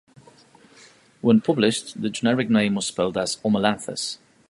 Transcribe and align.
When 1.21 1.41
published, 1.41 2.01
the 2.01 2.09
generic 2.09 2.49
name 2.49 2.73
was 2.73 2.87
spelt 2.87 3.17
as 3.17 3.35
"Omalanthus". 3.45 4.17